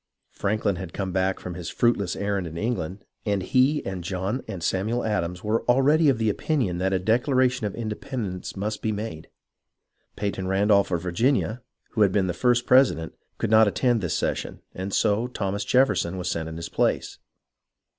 [0.31, 4.63] Franklin had come back from his fruitless errand in England, and he and John and
[4.63, 9.29] Samuel Adams were already of the opinion that a declaration of independence must be made.
[10.15, 11.61] Peyton Randolph of Virginia,
[11.91, 16.17] who had been the first president, could not attend this session, and so Thomas Jefferson
[16.17, 17.17] was 44 HISTORY OF THE AMERICAN REVOLUTION sent in his place.